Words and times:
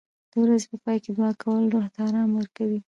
د 0.31 0.33
ورځې 0.43 0.65
په 0.71 0.77
پای 0.83 0.97
کې 1.03 1.09
دعا 1.17 1.31
کول 1.41 1.63
روح 1.73 1.85
ته 1.93 1.99
آرام 2.07 2.29
ورکوي. 2.35 2.79